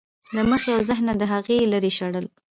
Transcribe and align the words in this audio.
له 0.35 0.41
مخې 0.49 0.69
او 0.75 0.81
ذهنه 0.89 1.13
د 1.17 1.23
هغوی 1.31 1.59
لرې 1.73 1.91
شړل. 1.97 2.25